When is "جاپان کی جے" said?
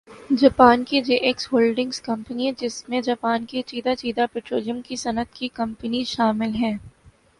0.39-1.15